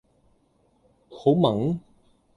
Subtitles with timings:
[1.11, 1.77] 好炆？